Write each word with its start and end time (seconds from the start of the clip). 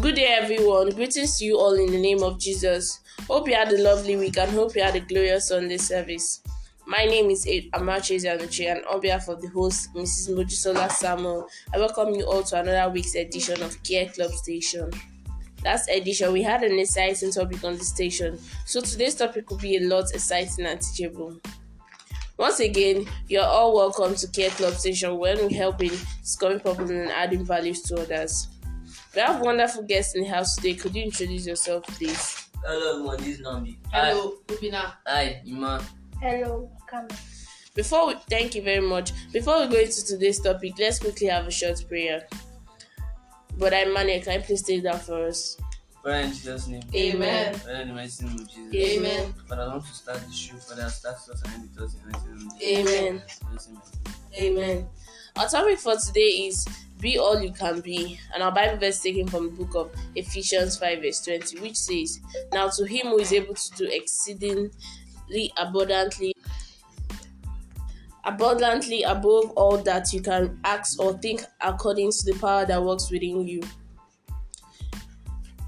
Good 0.00 0.14
day, 0.14 0.34
everyone. 0.40 0.88
Greetings 0.92 1.36
to 1.38 1.44
you 1.44 1.58
all 1.58 1.74
in 1.74 1.92
the 1.92 2.00
name 2.00 2.22
of 2.22 2.38
Jesus. 2.40 3.00
Hope 3.28 3.46
you 3.46 3.54
had 3.54 3.70
a 3.70 3.82
lovely 3.82 4.16
week 4.16 4.38
and 4.38 4.50
hope 4.50 4.74
you 4.74 4.82
had 4.82 4.96
a 4.96 5.00
glorious 5.00 5.48
Sunday 5.48 5.76
service. 5.76 6.40
My 6.86 7.04
name 7.04 7.28
is 7.28 7.44
Amache 7.44 8.16
Zanuchi, 8.16 8.72
and 8.72 8.82
on 8.86 9.02
behalf 9.02 9.28
of 9.28 9.42
the 9.42 9.48
host, 9.48 9.92
Mrs. 9.94 10.30
Mojisola 10.30 10.90
Samuel, 10.90 11.46
I 11.74 11.78
welcome 11.78 12.14
you 12.14 12.24
all 12.24 12.42
to 12.44 12.60
another 12.60 12.90
week's 12.90 13.14
edition 13.14 13.62
of 13.62 13.82
Care 13.82 14.06
Club 14.06 14.30
Station. 14.30 14.90
Last 15.66 15.90
edition, 15.90 16.32
we 16.32 16.42
had 16.42 16.62
an 16.62 16.78
exciting 16.78 17.30
topic 17.30 17.62
on 17.62 17.76
the 17.76 17.84
station, 17.84 18.38
so 18.64 18.80
today's 18.80 19.16
topic 19.16 19.50
will 19.50 19.58
be 19.58 19.76
a 19.76 19.86
lot 19.86 20.10
exciting 20.14 20.64
and 20.64 20.80
teachable. 20.80 21.36
Once 22.38 22.60
again, 22.60 23.04
you're 23.28 23.44
all 23.44 23.74
welcome 23.74 24.14
to 24.14 24.26
Care 24.28 24.48
Club 24.48 24.72
Station 24.72 25.18
when 25.18 25.36
we're 25.36 25.54
helping 25.54 25.92
discovering 26.22 26.60
problems 26.60 26.90
and 26.90 27.10
adding 27.10 27.44
values 27.44 27.82
to 27.82 28.00
others. 28.00 28.48
We 29.14 29.20
have 29.20 29.40
wonderful 29.40 29.82
guests 29.82 30.14
in 30.14 30.22
the 30.22 30.28
house 30.28 30.54
today. 30.54 30.74
Could 30.74 30.94
you 30.94 31.02
introduce 31.02 31.46
yourself, 31.46 31.84
please? 31.86 32.48
Hello 32.64 32.94
everyone, 32.94 33.16
this 33.18 33.40
is 33.40 33.40
Nambi. 33.40 33.76
Hello, 33.90 34.36
Ubina. 34.46 34.92
Hi, 35.06 35.42
Iman. 35.48 35.82
Hello, 36.20 36.70
Kame. 36.88 37.08
Before 37.74 38.06
we 38.06 38.14
thank 38.28 38.54
you 38.54 38.62
very 38.62 38.80
much. 38.80 39.12
Before 39.32 39.60
we 39.60 39.66
go 39.66 39.80
into 39.80 40.04
today's 40.04 40.40
topic, 40.40 40.74
let's 40.78 41.00
quickly 41.00 41.26
have 41.26 41.46
a 41.46 41.50
short 41.50 41.84
prayer. 41.88 42.28
But 43.58 43.74
I'm 43.74 43.92
Mane, 43.92 44.22
can 44.22 44.40
you 44.40 44.46
please 44.46 44.62
take 44.62 44.82
that 44.84 45.02
for 45.02 45.26
us? 45.26 45.56
Father 46.02 46.16
in 46.16 46.30
Jesus' 46.30 46.66
name. 46.66 46.82
Amen. 46.94 47.54
Father 47.54 47.74
in 47.74 47.88
the 47.88 47.94
mighty 47.94 48.24
name 48.24 48.34
of 48.34 48.48
Jesus. 48.48 48.74
Amen. 48.74 49.34
Father, 49.48 49.62
I 49.62 49.68
want 49.68 49.84
to 49.84 49.92
start 49.92 50.20
the 50.26 50.32
show. 50.32 50.56
Father, 50.56 50.88
start 50.88 51.16
us 51.16 51.42
and 51.44 51.54
end 51.54 51.68
us 51.78 51.94
in 51.94 52.00
the 52.00 52.12
mighty 52.12 52.28
name 52.28 52.46
of 52.46 52.58
Jesus. 52.58 52.92
Amen. 52.92 53.22
Amen. 54.40 54.58
Amen. 54.58 54.88
Our 55.36 55.48
topic 55.48 55.78
for 55.78 55.96
today 55.96 56.46
is 56.48 56.66
Be 57.00 57.18
All 57.18 57.40
You 57.40 57.52
Can 57.52 57.80
Be, 57.80 58.18
and 58.34 58.42
our 58.42 58.52
Bible 58.52 58.78
verse 58.78 59.00
taken 59.00 59.28
from 59.28 59.46
the 59.46 59.64
book 59.64 59.74
of 59.74 59.92
Ephesians 60.14 60.76
5, 60.78 61.02
verse 61.02 61.20
20, 61.20 61.60
which 61.60 61.76
says, 61.76 62.20
Now 62.52 62.68
to 62.68 62.84
him 62.84 63.08
who 63.08 63.18
is 63.18 63.32
able 63.32 63.54
to 63.54 63.70
do 63.76 63.88
exceedingly 63.90 64.70
abundantly 65.56 66.34
abundantly 68.24 69.02
above 69.02 69.50
all 69.52 69.78
that 69.78 70.12
you 70.12 70.20
can 70.20 70.58
ask 70.64 71.00
or 71.00 71.14
think 71.18 71.42
according 71.60 72.10
to 72.12 72.24
the 72.26 72.38
power 72.38 72.66
that 72.66 72.82
works 72.82 73.10
within 73.10 73.46
you. 73.46 73.62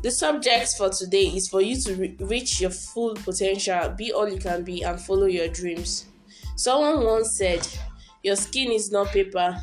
The 0.03 0.11
subject 0.11 0.75
for 0.77 0.89
today 0.89 1.27
is 1.27 1.49
for 1.49 1.63
you 1.63 1.81
to 1.83 1.95
re- 1.95 2.17
reach 2.19 2.61
your 2.61 2.71
full 2.71 3.15
potential, 3.15 3.95
be 3.97 4.13
all 4.13 4.29
you 4.29 4.39
can 4.39 4.65
be, 4.65 4.83
and 4.83 5.01
follow 5.01 5.27
your 5.27 5.47
dreams. 5.47 6.07
Someone 6.57 7.05
once 7.05 7.37
said, 7.37 7.67
Your 8.25 8.35
skin 8.35 8.73
is 8.73 8.91
not 8.91 9.09
paper, 9.09 9.57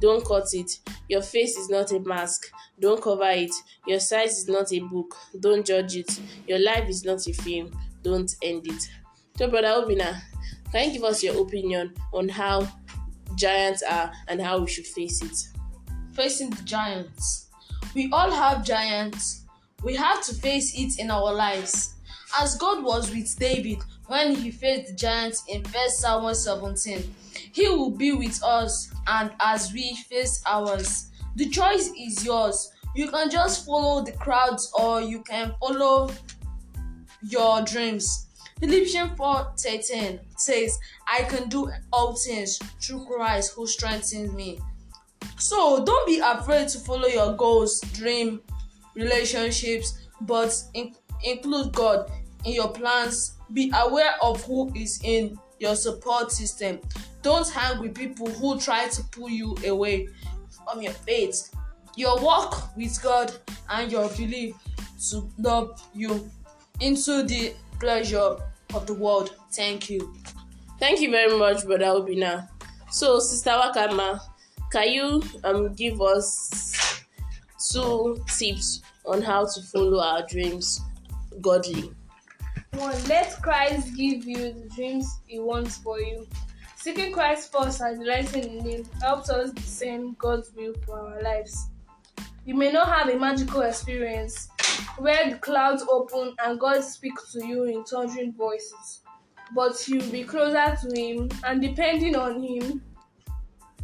don't 0.00 0.24
cut 0.24 0.46
it. 0.52 0.78
Your 1.08 1.22
face 1.22 1.56
is 1.56 1.68
not 1.68 1.90
a 1.90 1.98
mask, 1.98 2.52
don't 2.78 3.02
cover 3.02 3.30
it. 3.30 3.50
Your 3.84 3.98
size 3.98 4.38
is 4.38 4.48
not 4.48 4.72
a 4.72 4.78
book, 4.78 5.16
don't 5.40 5.66
judge 5.66 5.96
it. 5.96 6.20
Your 6.46 6.60
life 6.60 6.88
is 6.88 7.04
not 7.04 7.26
a 7.26 7.32
film, 7.32 7.76
don't 8.02 8.32
end 8.42 8.68
it. 8.68 8.88
So, 9.36 9.48
Brother 9.48 9.68
Obina, 9.68 10.20
can 10.70 10.86
you 10.86 10.92
give 10.94 11.04
us 11.04 11.22
your 11.22 11.42
opinion 11.42 11.94
on 12.12 12.28
how 12.28 12.68
giants 13.34 13.82
are 13.82 14.12
and 14.28 14.40
how 14.40 14.60
we 14.60 14.68
should 14.68 14.86
face 14.86 15.20
it? 15.20 15.36
Facing 16.14 16.50
the 16.50 16.62
giants. 16.62 17.48
We 17.92 18.08
all 18.12 18.30
have 18.30 18.64
giants. 18.64 19.46
We 19.82 19.94
have 19.96 20.22
to 20.24 20.34
face 20.34 20.74
it 20.78 20.98
in 20.98 21.10
our 21.10 21.32
lives. 21.32 21.94
As 22.38 22.56
God 22.56 22.84
was 22.84 23.10
with 23.10 23.36
David 23.38 23.78
when 24.06 24.34
he 24.34 24.50
faced 24.50 24.90
the 24.90 24.96
giants 24.96 25.42
in 25.48 25.62
1 25.62 25.90
Samuel 25.90 26.34
17, 26.34 27.14
he 27.52 27.68
will 27.68 27.90
be 27.90 28.12
with 28.12 28.42
us 28.44 28.92
and 29.06 29.32
as 29.40 29.72
we 29.72 29.96
face 30.08 30.42
ours. 30.46 31.08
The 31.36 31.48
choice 31.48 31.90
is 31.98 32.24
yours. 32.24 32.72
You 32.94 33.08
can 33.08 33.30
just 33.30 33.64
follow 33.64 34.04
the 34.04 34.12
crowds 34.12 34.70
or 34.78 35.00
you 35.00 35.22
can 35.22 35.54
follow 35.60 36.10
your 37.22 37.62
dreams. 37.62 38.26
Philippians 38.60 39.12
4:13 39.18 40.20
says, 40.36 40.78
I 41.08 41.22
can 41.22 41.48
do 41.48 41.70
all 41.92 42.14
things 42.14 42.58
through 42.80 43.06
Christ 43.06 43.54
who 43.54 43.66
strengthens 43.66 44.32
me. 44.32 44.60
So 45.38 45.82
don't 45.84 46.06
be 46.06 46.18
afraid 46.18 46.68
to 46.68 46.78
follow 46.78 47.08
your 47.08 47.34
goals, 47.36 47.80
dream, 47.94 48.42
relationships, 48.94 49.98
but 50.22 50.54
in- 50.74 50.94
include 51.24 51.72
God 51.72 52.10
in 52.44 52.52
your 52.52 52.68
plans. 52.72 53.34
Be 53.52 53.72
aware 53.74 54.14
of 54.22 54.42
who 54.44 54.72
is 54.74 55.00
in 55.02 55.38
your 55.58 55.74
support 55.76 56.32
system. 56.32 56.80
Don't 57.22 57.48
hang 57.50 57.80
with 57.80 57.94
people 57.94 58.28
who 58.30 58.58
try 58.58 58.88
to 58.88 59.02
pull 59.10 59.28
you 59.28 59.56
away 59.66 60.08
from 60.64 60.80
your 60.82 60.92
faith. 60.92 61.54
Your 61.96 62.18
walk 62.20 62.74
with 62.76 63.00
God 63.02 63.32
and 63.68 63.90
your 63.90 64.08
belief 64.10 64.54
to 65.10 65.28
love 65.38 65.82
you 65.94 66.30
into 66.80 67.22
the 67.24 67.54
pleasure 67.78 68.36
of 68.74 68.86
the 68.86 68.94
world. 68.94 69.34
Thank 69.52 69.90
you. 69.90 70.14
Thank 70.78 71.00
you 71.00 71.10
very 71.10 71.36
much, 71.36 71.64
Brother 71.66 71.86
Obina. 71.86 72.48
So, 72.90 73.18
Sister 73.18 73.50
Wakama, 73.50 74.20
can 74.72 74.88
you 74.88 75.22
um 75.44 75.74
give 75.74 76.00
us 76.00 76.79
two 77.72 78.22
tips 78.28 78.82
on 79.04 79.22
how 79.22 79.46
to 79.46 79.62
follow 79.62 80.00
our 80.00 80.26
dreams 80.26 80.80
godly? 81.40 81.92
One, 82.74 82.96
let 83.08 83.40
Christ 83.42 83.96
give 83.96 84.24
you 84.24 84.52
the 84.52 84.68
dreams 84.74 85.20
He 85.26 85.38
wants 85.38 85.78
for 85.78 86.00
you. 86.00 86.26
Seeking 86.76 87.12
Christ 87.12 87.52
first 87.52 87.80
and 87.80 88.00
delighting 88.00 88.58
in 88.58 88.64
Him 88.64 88.84
helps 89.02 89.28
us 89.28 89.50
discern 89.50 90.14
God's 90.18 90.50
will 90.54 90.74
for 90.86 90.98
our 90.98 91.22
lives. 91.22 91.68
You 92.46 92.54
may 92.54 92.72
not 92.72 92.88
have 92.88 93.08
a 93.08 93.18
magical 93.18 93.60
experience 93.62 94.48
where 94.98 95.30
the 95.30 95.36
clouds 95.36 95.84
open 95.90 96.34
and 96.42 96.58
God 96.58 96.82
speaks 96.82 97.32
to 97.32 97.46
you 97.46 97.64
in 97.64 97.84
thundering 97.84 98.32
voices, 98.32 99.00
but 99.54 99.86
you'll 99.88 100.10
be 100.10 100.24
closer 100.24 100.76
to 100.82 100.96
Him 100.98 101.28
and 101.44 101.60
depending 101.60 102.16
on 102.16 102.42
Him, 102.42 102.82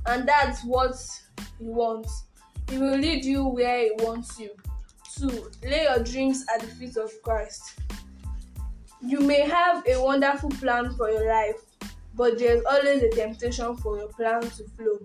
and 0.06 0.26
that's 0.26 0.64
what 0.64 0.96
He 1.58 1.64
wants. 1.66 2.25
He 2.68 2.78
will 2.78 2.96
lead 2.98 3.24
you 3.24 3.44
where 3.44 3.80
He 3.80 3.90
wants 3.98 4.38
you. 4.38 4.50
Two, 5.16 5.50
lay 5.62 5.84
your 5.84 6.02
dreams 6.02 6.44
at 6.54 6.60
the 6.60 6.66
feet 6.66 6.96
of 6.96 7.10
Christ. 7.22 7.80
You 9.00 9.20
may 9.20 9.40
have 9.48 9.86
a 9.86 10.02
wonderful 10.02 10.50
plan 10.50 10.94
for 10.94 11.10
your 11.10 11.28
life, 11.28 11.60
but 12.14 12.38
there's 12.38 12.62
always 12.64 13.02
a 13.02 13.10
temptation 13.10 13.76
for 13.76 13.98
your 13.98 14.08
plan 14.08 14.42
to 14.42 14.64
flow 14.76 14.98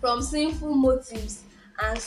from 0.00 0.22
sinful 0.22 0.74
motives 0.74 1.42
and 1.82 1.98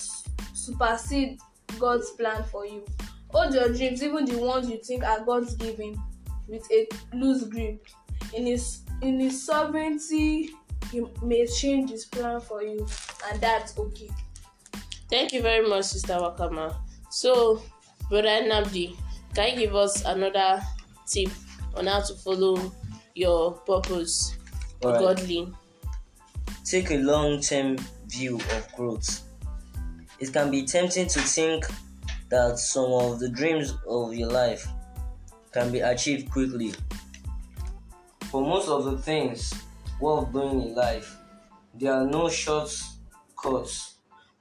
supersede 0.54 1.40
God's 1.80 2.10
plan 2.12 2.44
for 2.44 2.66
you. 2.66 2.86
Hold 3.30 3.54
your 3.54 3.70
dreams, 3.70 4.04
even 4.04 4.26
the 4.26 4.38
ones 4.38 4.70
you 4.70 4.78
think 4.78 5.04
are 5.04 5.24
God's 5.24 5.56
given, 5.56 6.02
with 6.48 6.66
a 6.72 6.88
loose 7.14 7.44
grip. 7.44 7.86
In 8.34 8.46
His 8.46 8.82
in 9.02 9.20
His 9.20 9.46
sovereignty, 9.46 10.52
He 10.92 11.06
may 11.22 11.46
change 11.48 11.90
His 11.92 12.06
plan 12.06 12.40
for 12.40 12.62
you, 12.62 12.88
and 13.30 13.42
that's 13.42 13.78
okay. 13.78 14.10
Thank 15.12 15.34
you 15.34 15.42
very 15.42 15.68
much, 15.68 15.84
Sister 15.86 16.14
Wakama. 16.14 16.74
So, 17.10 17.62
Brother 18.10 18.48
Namdi, 18.48 18.96
can 19.36 19.50
you 19.50 19.68
give 19.68 19.76
us 19.76 20.06
another 20.06 20.64
tip 21.06 21.28
on 21.76 21.88
how 21.88 22.00
to 22.00 22.14
follow 22.16 22.72
your 23.14 23.52
purpose 23.52 24.38
Alright. 24.82 25.02
godly? 25.02 25.54
Take 26.64 26.92
a 26.92 26.98
long 27.00 27.42
term 27.42 27.76
view 28.08 28.38
of 28.38 28.74
growth. 28.78 29.24
It 30.20 30.32
can 30.32 30.50
be 30.50 30.64
tempting 30.64 31.10
to 31.10 31.20
think 31.20 31.66
that 32.30 32.58
some 32.58 32.94
of 32.94 33.20
the 33.20 33.28
dreams 33.28 33.76
of 33.86 34.14
your 34.14 34.30
life 34.30 34.66
can 35.52 35.74
be 35.74 35.82
achieved 35.82 36.32
quickly. 36.32 36.74
For 38.30 38.42
most 38.42 38.70
of 38.70 38.86
the 38.86 38.98
things 38.98 39.54
worth 40.00 40.32
doing 40.32 40.62
in 40.62 40.74
life, 40.74 41.18
there 41.74 41.94
are 41.94 42.06
no 42.08 42.30
shortcuts, 42.30 43.91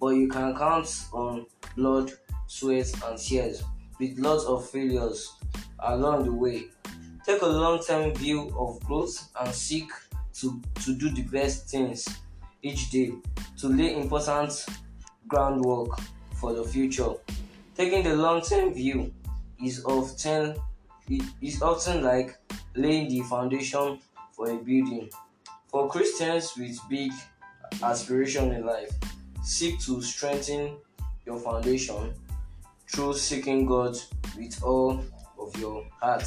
but 0.00 0.08
you 0.08 0.28
can 0.28 0.56
count 0.56 1.06
on 1.12 1.46
blood, 1.76 2.10
sweat, 2.46 2.90
and 3.04 3.18
tears 3.18 3.62
with 3.98 4.18
lots 4.18 4.44
of 4.44 4.68
failures 4.68 5.34
along 5.80 6.24
the 6.24 6.32
way. 6.32 6.64
Take 7.24 7.42
a 7.42 7.46
long 7.46 7.82
term 7.82 8.14
view 8.14 8.52
of 8.58 8.80
growth 8.84 9.28
and 9.38 9.54
seek 9.54 9.90
to, 10.40 10.60
to 10.82 10.94
do 10.94 11.10
the 11.10 11.22
best 11.22 11.68
things 11.68 12.08
each 12.62 12.90
day 12.90 13.12
to 13.58 13.68
lay 13.68 13.94
important 13.94 14.64
groundwork 15.28 16.00
for 16.34 16.54
the 16.54 16.64
future. 16.64 17.12
Taking 17.76 18.02
the 18.02 18.16
long 18.16 18.40
term 18.40 18.72
view 18.72 19.12
is 19.62 19.84
often 19.84 20.56
is 21.42 21.60
often 21.60 22.02
like 22.04 22.38
laying 22.74 23.08
the 23.08 23.20
foundation 23.22 23.98
for 24.32 24.50
a 24.50 24.56
building. 24.56 25.10
For 25.68 25.88
Christians 25.88 26.52
with 26.56 26.78
big 26.88 27.12
aspiration 27.82 28.52
in 28.52 28.64
life, 28.64 28.90
seek 29.42 29.80
to 29.80 30.00
strengthen 30.02 30.76
your 31.26 31.38
foundation 31.38 32.14
through 32.88 33.14
seeking 33.14 33.66
God 33.66 33.96
with 34.36 34.62
all 34.62 35.04
of 35.38 35.56
your 35.58 35.86
heart 36.00 36.26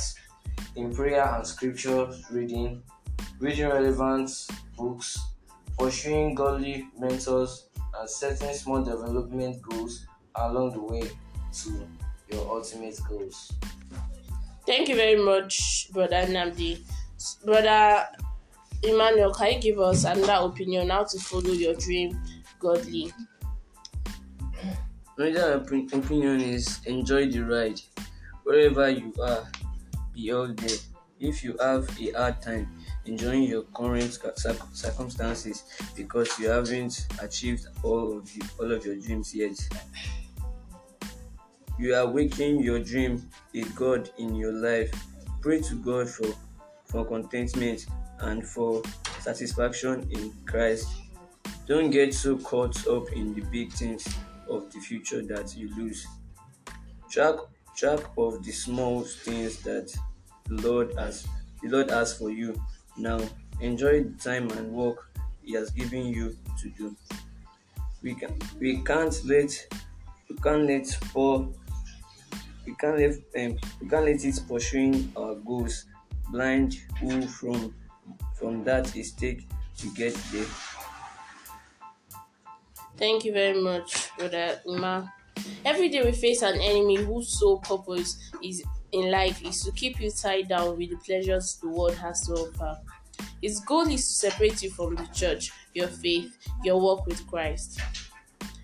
in 0.76 0.94
prayer 0.94 1.24
and 1.36 1.46
scripture 1.46 2.10
reading, 2.32 2.82
reading 3.40 3.68
relevant 3.68 4.32
books, 4.78 5.20
pursuing 5.78 6.36
godly 6.36 6.88
mentors, 6.98 7.68
and 8.00 8.10
setting 8.10 8.54
small 8.54 8.84
development 8.84 9.62
goals 9.62 10.06
along 10.36 10.72
the 10.72 10.82
way. 10.82 11.10
to 11.54 11.88
your 12.32 12.50
ultimate 12.50 13.00
goals. 13.08 13.54
Thank 14.66 14.90
you 14.90 14.96
very 14.96 15.22
much, 15.22 15.90
Brother 15.92 16.26
Namdi. 16.26 16.80
Brother 17.46 18.06
Emmanuel, 18.82 19.34
can 19.34 19.54
you 19.54 19.60
give 19.60 19.80
us 19.80 20.04
another 20.04 20.46
opinion 20.48 20.90
how 20.90 21.04
to 21.04 21.20
follow 21.20 21.52
your 21.52 21.76
dream 21.76 22.20
godly? 22.64 23.12
Another 25.18 25.62
opinion 25.92 26.40
is 26.40 26.80
enjoy 26.86 27.30
the 27.30 27.42
ride. 27.42 27.80
Wherever 28.44 28.90
you 28.90 29.14
are, 29.22 29.46
be 30.14 30.32
all 30.32 30.48
there. 30.48 30.78
If 31.20 31.44
you 31.44 31.56
have 31.62 31.88
a 32.02 32.12
hard 32.12 32.42
time 32.42 32.68
enjoying 33.06 33.44
your 33.44 33.64
current 33.76 34.18
circumstances 34.74 35.64
because 35.96 36.40
you 36.40 36.50
haven't 36.50 37.06
achieved 37.22 37.68
all 37.84 38.18
of 38.18 38.32
all 38.60 38.72
of 38.72 38.86
your 38.86 38.96
dreams 38.96 39.36
yet, 39.36 39.56
you 41.78 41.94
are 41.96 42.08
waking 42.08 42.62
your 42.64 42.80
dream 42.80 43.30
a 43.54 43.62
God 43.76 44.10
in 44.18 44.36
your 44.36 44.54
life. 44.54 44.92
Pray 45.42 45.62
to 45.62 45.76
God 45.76 46.10
for, 46.10 46.34
for 46.86 47.06
contentment 47.06 47.86
and 48.20 48.46
for 48.46 48.82
satisfaction 49.20 50.08
in 50.12 50.34
Christ. 50.46 50.88
Don't 51.66 51.92
get 51.92 52.14
so 52.14 52.38
caught 52.38 52.88
up 52.88 53.12
in 53.14 53.34
the 53.34 53.42
big 53.42 53.72
things 53.72 54.06
of 54.50 54.72
the 54.74 54.80
future 54.80 55.22
that 55.24 55.56
you 55.56 55.74
lose. 55.76 56.06
Track 57.10 57.36
track 57.76 58.00
of 58.18 58.44
the 58.44 58.52
small 58.52 59.02
things 59.02 59.62
that 59.64 59.92
the 60.46 60.62
Lord 60.62 60.94
has 60.98 61.26
the 61.62 61.70
Lord 61.70 61.90
has 61.90 62.18
for 62.18 62.30
you. 62.30 62.62
Now 62.98 63.20
enjoy 63.62 64.04
the 64.04 64.18
time 64.22 64.50
and 64.52 64.72
work 64.74 65.10
He 65.42 65.54
has 65.54 65.72
given 65.72 66.08
you 66.08 66.36
to 66.62 66.70
do. 66.70 66.96
We 68.02 68.16
can 68.16 68.38
we 68.60 68.84
can't 68.84 69.16
let 69.26 69.68
we 70.30 70.36
can't 70.38 70.68
let 70.68 70.88
fall 70.88 71.54
we 72.66 72.76
can't 72.76 72.98
let 72.98 73.12
um, 73.12 73.58
we 73.82 73.90
can't 73.90 74.06
let 74.06 74.24
it 74.24 74.42
pursuing 74.48 75.12
our 75.16 75.36
goals 75.36 75.86
blind 76.30 76.76
who 77.00 77.26
from 77.28 77.74
from 78.36 78.64
that 78.66 78.94
mistake 78.96 79.48
to 79.78 79.94
get 79.94 80.14
there. 80.32 80.46
Thank 83.04 83.26
you 83.26 83.34
very 83.34 83.62
much, 83.62 84.16
Brother 84.18 84.62
Uma. 84.66 85.14
Every 85.66 85.90
day 85.90 86.02
we 86.06 86.14
face 86.14 86.42
an 86.42 86.56
enemy 86.56 86.96
whose 86.96 87.38
sole 87.38 87.60
purpose 87.60 88.32
is 88.42 88.64
in 88.94 89.12
life 89.12 89.44
is 89.44 89.62
to 89.64 89.74
keep 89.74 90.00
you 90.00 90.10
tied 90.10 90.48
down 90.48 90.78
with 90.78 90.92
the 90.92 90.96
pleasures 91.06 91.60
the 91.62 91.68
world 91.68 91.96
has 91.96 92.26
to 92.28 92.32
offer. 92.32 92.80
His 93.42 93.60
goal 93.60 93.90
is 93.90 94.08
to 94.08 94.14
separate 94.14 94.64
you 94.64 94.70
from 94.70 94.96
the 94.96 95.06
church, 95.08 95.52
your 95.74 95.90
faith, 95.90 96.38
your 96.64 96.80
walk 96.80 97.06
with 97.06 97.28
Christ. 97.28 97.82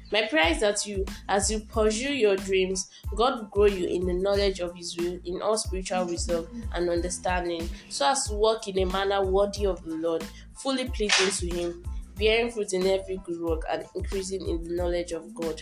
My 0.09 0.25
prayer 0.27 0.53
is 0.53 0.61
that 0.61 0.87
you, 0.87 1.03
as 1.27 1.51
you 1.51 1.59
pursue 1.59 2.13
your 2.13 2.37
dreams, 2.37 2.89
God 3.17 3.39
will 3.39 3.49
grow 3.49 3.65
you 3.65 3.87
in 3.87 4.05
the 4.05 4.13
knowledge 4.13 4.61
of 4.61 4.73
His 4.73 4.95
will, 4.95 5.19
in 5.25 5.41
all 5.41 5.57
spiritual 5.57 6.05
wisdom 6.05 6.47
and 6.73 6.89
understanding, 6.89 7.69
so 7.89 8.07
as 8.07 8.29
to 8.29 8.35
walk 8.35 8.69
in 8.69 8.79
a 8.79 8.85
manner 8.85 9.21
worthy 9.25 9.65
of 9.65 9.83
the 9.83 9.95
Lord, 9.95 10.23
fully 10.55 10.87
pleasing 10.87 11.29
to 11.29 11.57
Him, 11.57 11.83
bearing 12.19 12.51
fruit 12.51 12.73
in 12.73 12.85
every 12.85 13.17
good 13.23 13.39
work, 13.41 13.63
and 13.69 13.85
increasing 13.95 14.47
in 14.47 14.63
the 14.63 14.75
knowledge 14.75 15.11
of 15.13 15.33
God. 15.33 15.61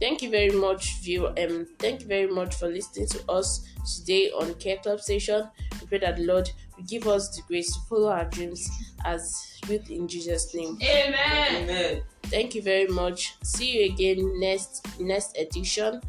Thank 0.00 0.20
you 0.22 0.30
very 0.30 0.50
much, 0.50 1.00
viewer. 1.00 1.32
Um, 1.38 1.66
thank 1.78 2.02
you 2.02 2.06
very 2.06 2.26
much 2.26 2.54
for 2.54 2.68
listening 2.68 3.08
to 3.08 3.30
us 3.30 3.66
today 3.96 4.30
on 4.30 4.54
Care 4.54 4.76
Club 4.76 5.00
Station. 5.00 5.48
We 5.80 5.86
pray 5.86 5.98
that 5.98 6.16
the 6.16 6.24
Lord 6.24 6.50
will 6.76 6.84
give 6.84 7.06
us 7.06 7.34
the 7.34 7.42
grace 7.48 7.72
to 7.72 7.80
follow 7.88 8.10
our 8.10 8.26
dreams 8.26 8.68
as 9.04 9.58
youth 9.68 9.90
in 9.90 10.06
Jesus' 10.06 10.54
name. 10.54 10.78
Amen. 10.82 11.62
Amen. 11.62 12.02
Thank 12.24 12.54
you 12.54 12.62
very 12.62 12.88
much. 12.88 13.34
See 13.42 13.78
you 13.78 13.92
again 13.92 14.38
next 14.38 14.86
next 15.00 15.38
edition. 15.38 16.02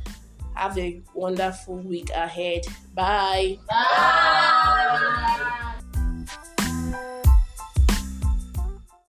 Have 0.56 0.78
a 0.78 1.02
wonderful 1.14 1.78
week 1.78 2.10
ahead. 2.10 2.64
Bye. 2.94 3.60
Bye. 3.70 5.64